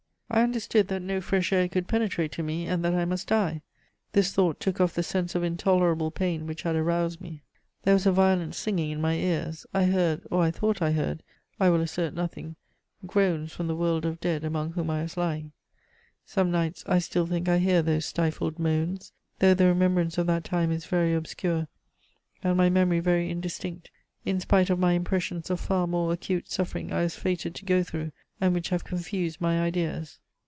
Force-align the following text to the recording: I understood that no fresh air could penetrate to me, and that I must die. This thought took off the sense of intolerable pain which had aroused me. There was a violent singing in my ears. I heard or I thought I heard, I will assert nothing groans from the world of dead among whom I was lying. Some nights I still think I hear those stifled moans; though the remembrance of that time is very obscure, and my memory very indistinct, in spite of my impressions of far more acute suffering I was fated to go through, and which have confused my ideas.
I 0.33 0.43
understood 0.43 0.87
that 0.87 1.01
no 1.01 1.19
fresh 1.19 1.51
air 1.51 1.67
could 1.67 1.89
penetrate 1.89 2.31
to 2.33 2.41
me, 2.41 2.65
and 2.65 2.85
that 2.85 2.95
I 2.95 3.03
must 3.03 3.27
die. 3.27 3.61
This 4.13 4.31
thought 4.31 4.61
took 4.61 4.79
off 4.79 4.93
the 4.93 5.03
sense 5.03 5.35
of 5.35 5.43
intolerable 5.43 6.09
pain 6.09 6.47
which 6.47 6.61
had 6.61 6.73
aroused 6.77 7.19
me. 7.19 7.43
There 7.83 7.93
was 7.95 8.05
a 8.05 8.13
violent 8.13 8.55
singing 8.55 8.91
in 8.91 9.01
my 9.01 9.15
ears. 9.15 9.65
I 9.73 9.83
heard 9.87 10.25
or 10.31 10.41
I 10.41 10.49
thought 10.49 10.81
I 10.81 10.93
heard, 10.93 11.21
I 11.59 11.69
will 11.69 11.81
assert 11.81 12.13
nothing 12.13 12.55
groans 13.05 13.51
from 13.51 13.67
the 13.67 13.75
world 13.75 14.05
of 14.05 14.21
dead 14.21 14.45
among 14.45 14.71
whom 14.71 14.89
I 14.89 15.01
was 15.01 15.17
lying. 15.17 15.51
Some 16.25 16.49
nights 16.49 16.85
I 16.87 16.99
still 16.99 17.27
think 17.27 17.49
I 17.49 17.57
hear 17.57 17.81
those 17.81 18.05
stifled 18.05 18.57
moans; 18.57 19.11
though 19.39 19.53
the 19.53 19.67
remembrance 19.67 20.17
of 20.17 20.27
that 20.27 20.45
time 20.45 20.71
is 20.71 20.85
very 20.85 21.13
obscure, 21.13 21.67
and 22.41 22.55
my 22.55 22.69
memory 22.69 23.01
very 23.01 23.29
indistinct, 23.29 23.91
in 24.23 24.39
spite 24.39 24.69
of 24.69 24.79
my 24.79 24.93
impressions 24.93 25.49
of 25.49 25.59
far 25.59 25.87
more 25.87 26.13
acute 26.13 26.49
suffering 26.49 26.93
I 26.93 27.01
was 27.03 27.15
fated 27.17 27.53
to 27.55 27.65
go 27.65 27.83
through, 27.83 28.13
and 28.39 28.55
which 28.55 28.69
have 28.69 28.83
confused 28.83 29.39
my 29.39 29.59
ideas. 29.61 30.19